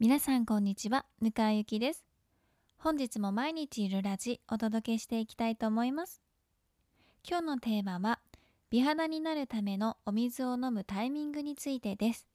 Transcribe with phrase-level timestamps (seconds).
[0.00, 2.04] 皆さんこんにちは、ぬかゆきです。
[2.76, 6.22] 本日も毎日いるラジお届けしていきたいと思います。
[7.28, 8.20] 今日のテーマは、
[8.70, 12.28] 美肌になるためのお水を飲むタイミングについてです。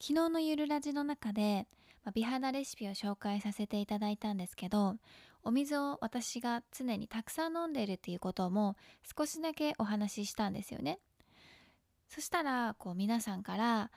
[0.00, 1.66] 昨日のゆるラジの中で、
[2.02, 4.96] まあ美肌レシピを紹介させていただいたんですけど、
[5.42, 8.76] お水を私が常にたくさん飲んでいるっていうことも
[9.18, 10.98] 少しだけお話ししたんですよね。
[12.08, 13.90] そしたらこう皆さんから、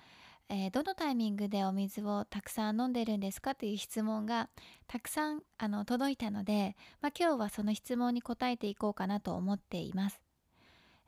[0.50, 4.48] えーどのタイミングでお水をたくさん飲んでるんですかという質問が
[4.88, 10.22] たくさんあの届いたので、まあ、今日はその質問に答えていこうかなと思っています。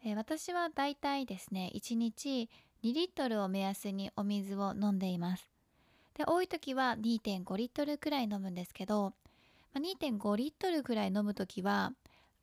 [0.03, 2.49] えー私はだいたいですね1日
[2.83, 5.49] 2リットルを目安にお水を飲んでいます。
[6.15, 9.13] で多い時は2.5リットルくらい飲むんですけど、
[9.73, 11.93] まあ、2.5リットルくらい飲む時は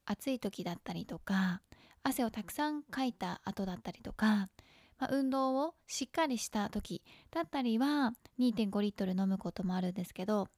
[0.06, 1.60] 暑い時だったりとか
[2.02, 4.48] 汗をたくさんかいた後だったりとか、
[4.98, 10.48] まあ、運動をしっかりした時だったりは2.5リットル飲むこともあるんですけど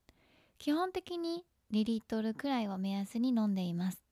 [0.58, 4.02] 基本的に2リットルくらいを目安に飲んでいます。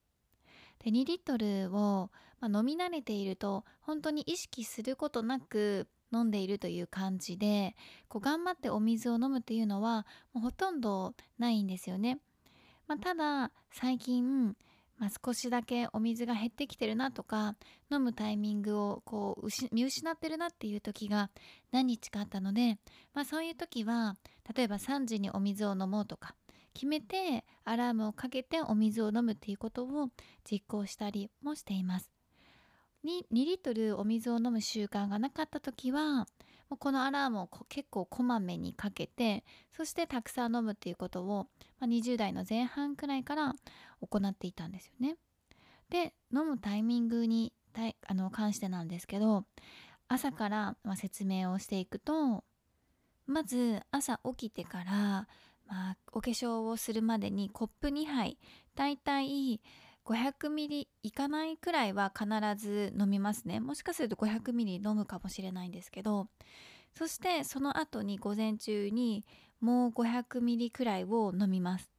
[0.85, 7.75] で2リットルを、まあ飲み慣れていると本当に意識することなく飲んでいるという感じで
[8.09, 12.21] こう頑張ってお水を飲むっていうのはもうほとんどないんですよね。
[12.87, 14.55] まあ、ただ最近、
[14.99, 17.55] まあ、少しだけお水が減ってきてるなとか
[17.91, 21.31] 飲むタイミングをこう見失ってるなっていう時が
[21.71, 22.79] 何日かあったので、
[23.13, 24.17] まあ、そういう時は
[24.55, 26.35] 例えば3時にお水を飲もうとか
[26.73, 30.09] 決めてアラームをかけてお水を飲むっていうことを
[30.51, 32.11] 実行したりもしています。
[33.03, 36.27] に2リットルお水を飲む習慣がなかった時は
[36.69, 39.45] このアラームを結構こまめにかけて
[39.77, 41.47] そしてたくさん飲むっていうことを、
[41.79, 43.55] まあ、20代の前半くらいから
[44.01, 45.17] 行っていたんですよね。
[45.91, 47.53] で飲むタイミングに
[48.09, 49.45] あの関してなんですけど
[50.09, 52.45] 朝から、説明をしていくと
[53.27, 55.29] まず朝起きてから、
[55.67, 58.39] まあ、お化粧をするまでにコップ2杯
[58.75, 59.61] だいたい
[60.07, 63.59] 500ミリいかないくらいは必ず飲みますね。
[63.59, 66.29] もしかすると500ミリ飲むかもしれないんですけど
[66.95, 69.25] そしてその後に午前中に
[69.61, 71.91] もう500ミリくらいを飲みます。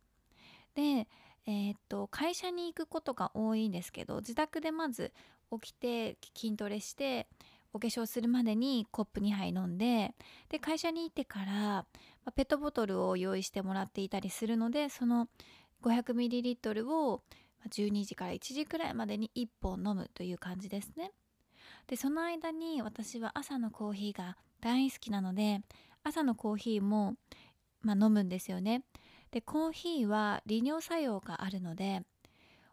[0.74, 1.08] で
[1.46, 5.14] えーっと会社に行くことが多いんですけど自宅でまず
[5.52, 7.28] 起きて筋トレして
[7.74, 10.14] お化粧するまでにコップ2杯飲んで
[10.50, 11.86] で会社に行ってから、
[12.36, 15.28] ペットボトルを用意してもらっていたりするのでその
[15.84, 21.12] 500ml をまあ12時から1時くらいまでに1本飲むという感じですね。
[21.88, 25.62] でその間に私は朝のコーヒーが大好きなので
[26.04, 27.16] 朝のコーヒーも、
[27.82, 28.84] まあ、飲むんですよね。
[29.32, 32.02] でコーヒーは利尿作用があるので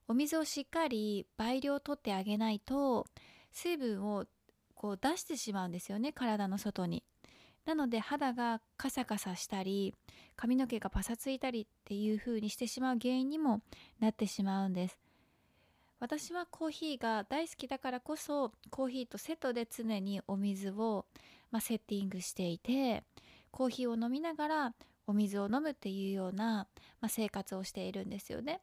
[0.06, 3.06] お水をしっかり倍量取ってあげないと
[3.50, 4.24] 水分を
[4.74, 7.02] こう出してしまうんですよね体の外に。
[7.64, 9.94] なので肌がカサカサしたり
[10.36, 13.62] 髪の毛がパサついたりっていう風にしてしまう原因にも
[14.00, 14.98] なってしまうんです。
[16.00, 21.06] 私はコーヒーが大好きだからこそコーヒーとセットで常にお水を、
[21.50, 23.04] まあ、セッティングしていて
[23.50, 24.74] コーヒーを飲みながら
[25.06, 26.66] お水を飲むっていうような、
[27.00, 28.60] まあ、生活をしているんですよね。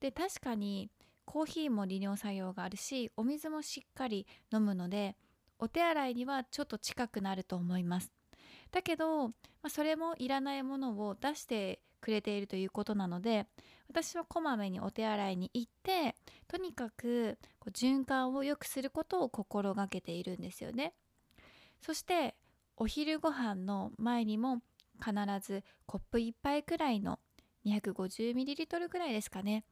[0.00, 0.90] で確かに
[1.26, 5.16] コーヒーも利尿作用があるしお水もしっかり飲むので
[5.58, 8.12] お手洗いにはちょっと近くなると思います。
[8.70, 9.32] だけど、ま
[9.64, 13.46] あ、それもいらないものを出してくれているということなので
[13.88, 16.14] 私はこまめにお手洗いに行って
[16.48, 20.92] とにかくこう循環を良くすることを心がけているんですよね。
[21.80, 22.34] そして
[22.76, 24.60] お昼ご飯の前にも
[24.98, 27.18] 必ずコップ1杯くらいの
[27.66, 29.64] 250ml くらいですかね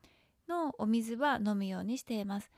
[0.49, 2.50] のお水は飲むようにしています。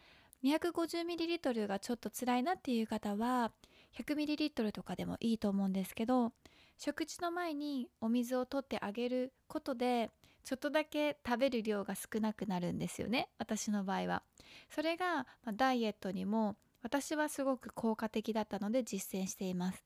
[0.45, 3.53] 250ml がちょっと辛いなっていう方は
[3.99, 6.33] 100ml とかでもいいと思うんですけど
[6.77, 10.11] 食事の前にお水を取ってあげることで
[10.45, 14.23] ちょっとだけ食べる量が少なくなるんですよね私の場合は。
[14.69, 19.83] それが、ダイエットにも私はすごく効果的だったので実践しています。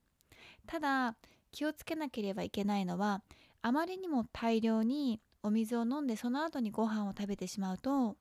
[0.67, 1.15] ただ
[1.53, 3.23] 気をつけなければいけないのは
[3.63, 8.17] あまりにも大量にお水を飲んでその後にご飯を食べてしまうと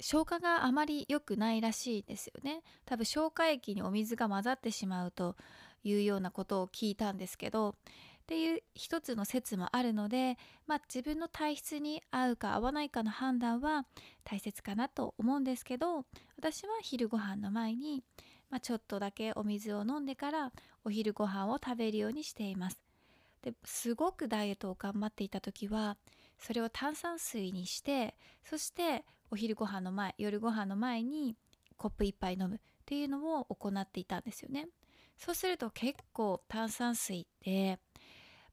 [0.00, 5.36] 消化があまり良くないらしいですよね多分消化液にお水が混ざってしまうと
[5.84, 7.70] いうようなことを聞いたんですけど
[8.24, 13.84] っていう一つの説もあるので、まあ、自分の体質に合うか合わないかの判断は
[14.24, 16.06] 大切かなと思うんですけど
[16.38, 18.02] 私は昼ご飯の前に、
[18.50, 20.52] まあ、ちょっとだけお水を飲んでから
[20.84, 22.80] お昼ご飯を食べるようにしています。
[23.42, 25.98] ですごくダイエットを頑張っていた時は
[26.38, 31.36] それを炭酸水にしてそしてお昼ご飯の前夜ご飯の前に
[31.76, 34.68] コップ1杯飲むっていうのを行っていたんですよね。
[35.16, 37.78] そうすると結構炭酸水って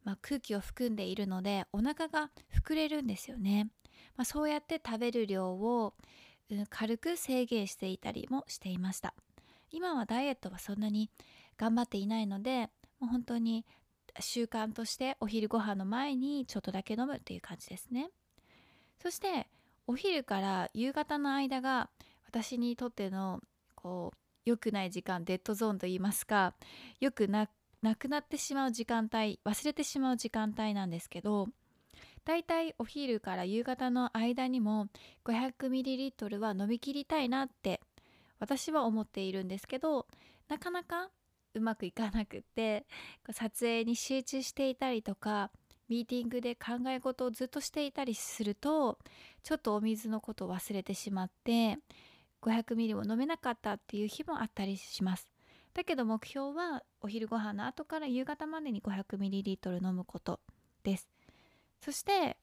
[0.04, 3.70] まあ、空気を含んでいるのでお腹が膨れるんですよね、
[4.18, 5.94] まあ、そうやって食べる量を、
[6.50, 9.14] うん、軽く制限していたりもしていました。
[9.74, 11.10] 今はダイエットはそんなに
[11.58, 12.70] 頑張っていないので
[13.00, 13.66] もう本当に
[14.20, 18.10] 習慣としてお昼ご飯の前にちょっとだけ飲むっていう感じですね。
[19.02, 19.48] そして
[19.88, 21.90] お昼から夕方の間が
[22.28, 23.42] 私にとっての
[23.76, 26.54] こう良くない時間デッドゾーンといいますか
[27.00, 27.48] よくな
[27.98, 31.48] くなってしまう時間帯忘れてしまう時間帯なんですけど
[32.26, 34.88] だいたいお昼から夕方の間にも
[35.26, 37.82] 500ml は飲み切りたいなって
[38.40, 40.08] 私は思っているんですけど
[40.48, 41.10] なかなか
[41.54, 42.86] うまくいかなくって
[43.32, 45.52] 撮影に集中していたりとか
[45.92, 48.98] ミーティングで考え事をずっとしていたりすると
[49.44, 51.80] ちょっとお水のことを忘れてしまって
[52.42, 55.28] 500ミリも飲めなかったっていう日もあったりします。
[55.74, 60.40] だけど目標はお昼ご飯の後から夕方までに 500ml 飲むこと
[60.84, 61.10] です。
[61.82, 62.38] そして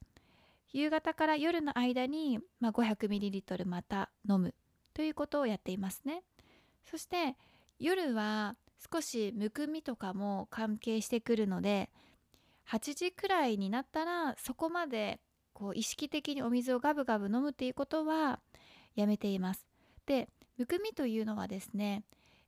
[0.75, 4.55] 夕方から夜の間に、まあ、500ml また飲む
[4.93, 6.23] ということをやっていますね。
[6.91, 7.35] そして
[7.79, 8.57] 夜は
[8.93, 11.89] 少しむくみとかも関係してくるので
[12.71, 15.21] 8時くらいになったらそこまで
[15.53, 18.41] こう意識的にお水をガブガブ飲むっていうことは
[18.95, 19.67] やめています。
[20.07, 22.05] でむくみというのはですね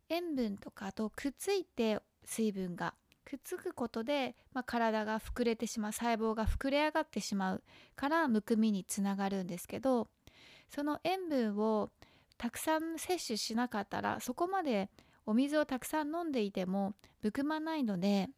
[0.08, 2.94] 塩分とかとくっついて水分が
[3.24, 7.62] くっつくことで、まあ、体が膨れてしまう細胞が膨れ上がってしまう
[7.94, 10.08] からむくみにつながるんですけど
[10.68, 11.90] その塩分を
[12.36, 14.90] たくさん摂取しなかったらそこまで
[15.26, 18.28] お水をたくさん飲んでいてもむくまないので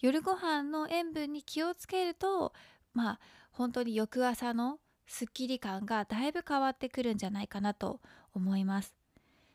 [0.00, 2.52] 夜ご飯の塩分に気をつけると
[2.94, 3.20] まあ
[3.52, 8.00] 本当に翌朝のすっきり感がだいぶ変わってくるんじゃないかなと
[8.32, 8.94] 思います。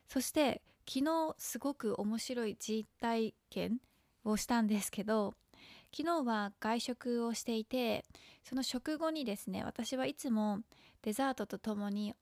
[0.07, 3.80] そして昨日すごく面白い実体験
[4.24, 5.33] をしたんですけど
[5.95, 8.03] 昨日は外食をしていて
[8.44, 10.59] その食後にですね私はいつも
[11.01, 12.13] デザートとともに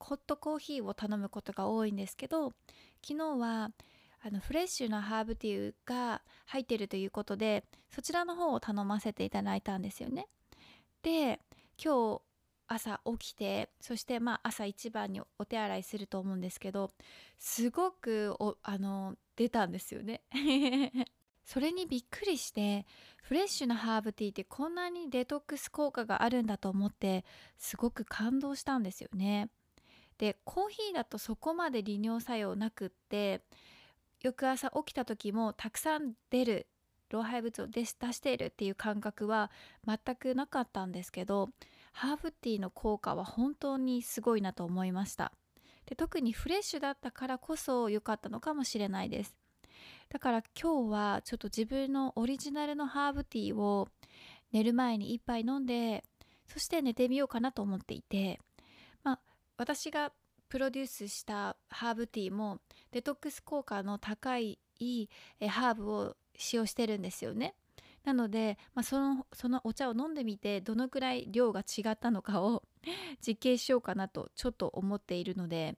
[0.00, 2.52] ホットコーヒーを頼むことが多いんですけど
[3.06, 3.70] 昨日は
[4.20, 10.26] あのフレッシュなハーブティーが入ってるということでそちらの方を頼ませていただいたんですよね。
[11.02, 11.40] で
[11.82, 12.20] 今日
[12.66, 16.90] 朝起きてそしてまあ朝一番にお手洗いすると思うんですけど
[17.38, 20.22] すごくあの出たんですよね。
[21.44, 22.84] それにびっくりして
[23.22, 27.24] フレッシュなハーブティーってこんなにデトックス効果があるんだと思って
[27.56, 29.48] すごく感動したんですよね。
[30.18, 33.40] でコーヒーだとそこまで利尿作用なくって
[34.22, 36.66] 翌朝起きた時もたくさん出る
[37.10, 39.50] 老廃物を出しているっていう感覚は
[39.86, 41.48] 全くなかったんですけど
[41.92, 45.32] ハーブティーの効果は本当にすごいなと思いました。
[45.86, 49.34] で特にフレッシュだったからこそ良かったのかもしれないです。
[50.10, 53.88] だから今日はちょっと自分のオリジナルのハーブティーを
[54.52, 56.04] 寝る前に1杯飲んで
[56.46, 58.40] そして寝てみようかなと思っていて
[59.02, 59.20] まあ
[59.56, 60.12] 私が
[60.48, 62.60] プロデュースしたハーブティーも
[62.90, 64.58] デトックス効果の高い
[65.48, 67.54] ハーブを使用してるんですよね。
[68.04, 72.62] なので、まあ、そのそのお茶を飲んでみてどのくらい量が違ったのかを
[73.20, 75.76] 実験しようかなとちょっと思っているので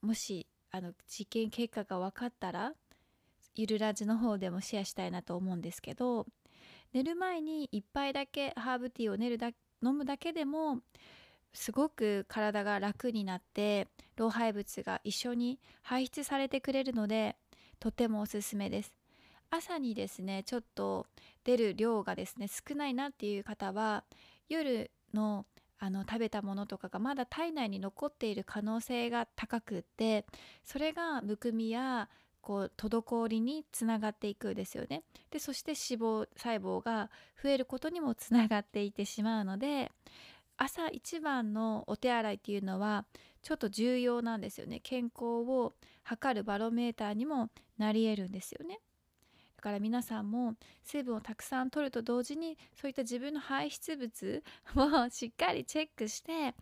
[0.00, 2.74] もしあの実験結果が分かったら
[3.54, 6.26] ゆるラジの方でもシェアしたいなと思うんですけど
[6.92, 9.50] 寝る前に1杯だけハーブティーを寝るだ
[9.84, 10.80] 飲むだけでも
[11.52, 17.36] すごく体が楽になって老廃物が一緒に排出されてくれるので
[17.80, 18.94] とてもおすすめです。
[19.50, 21.06] 朝にですねちょっと
[21.44, 24.04] 出る量がですね少ないなっていう方は
[24.48, 25.46] 夜の
[25.78, 30.24] あの食べたものとかがまだ体内に残っている可能性が高くって
[30.64, 32.08] それがむくみや
[32.40, 35.02] こう滞りにつながっていくですよね。
[35.30, 37.10] でそして脂肪細胞が
[37.42, 39.90] 増えることにもつながっていってしまうので
[40.62, 43.04] 朝一番のお手洗いっていうのは
[43.42, 48.78] ちょっと重要なんですよね健康を測るバロメーターにもなり得るんですよね
[49.56, 50.54] だから皆さんも
[50.84, 56.54] 水分をたくさん取ると同時にそういった自分の排出物をしっかりチェックして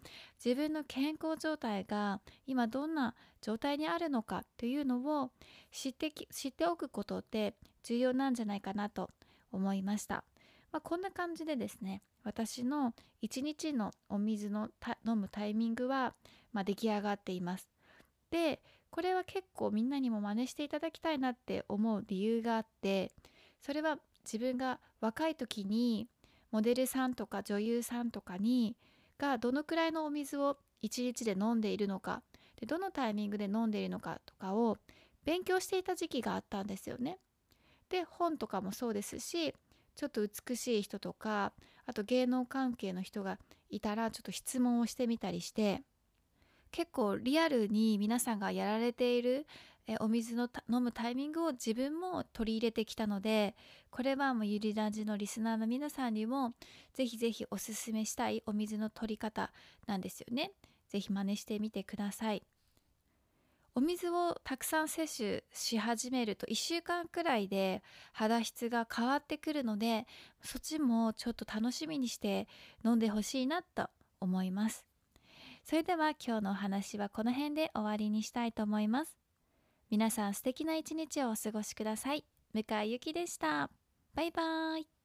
[0.42, 5.30] 自分の健康状態が今どんな状態にあるのかというのを
[5.70, 7.54] 知って知っておくことって
[7.84, 9.10] 重要なんじゃないかなと
[9.52, 10.24] 思いました。
[10.72, 14.68] まあ、こんな感じでですね私の一日のお水の
[15.06, 16.14] 飲むタイミングは、
[16.52, 17.68] まあ、出来上がっています。
[18.30, 18.60] で
[18.90, 23.12] これは結構みんなにも真似していただきたいなって思う理由があって
[23.60, 26.08] それは自分が若い時に
[26.50, 28.76] モデルさんとか女優さんとかに
[29.18, 32.22] がどのくらいのお水を一日で飲んでいるのか
[32.58, 34.76] でどのタイミングで飲んでいるのかとかを
[35.24, 37.18] 勉強していた時期があったんですよね。
[37.88, 39.54] で本とかもそうですし
[40.00, 41.52] ちょっと美しい人とか
[41.84, 43.36] あと芸能関係の人が
[43.68, 45.82] いたらちょっと質問をしてみたりして
[46.70, 49.46] 結構リアルに皆さんがやられている
[49.86, 53.54] えお水の飲むタイミングを自分も取り入れてきたので
[53.90, 56.54] これはもうゆりラジのリスナーの皆さんにも
[56.94, 59.52] ぜひぜひおすすめしたいお水の取り方
[59.86, 60.52] なんですよね。
[60.88, 62.42] ぜひ真似してみてください。
[63.74, 70.06] お水をたくさん摂取し始めると1週間くらいで肌質が変わってくるので
[70.42, 72.48] そっちもちょっと楽しみにして
[72.84, 73.88] 飲んでほしいなと
[74.20, 74.86] 思います。
[75.64, 79.16] それでは今日のお話はこの辺で終わりにしたいと思います。
[79.90, 82.24] 皆さん素敵な一日をお過ごしください。
[82.52, 83.70] 向井ゆきでした。
[84.14, 84.99] バイバーイ。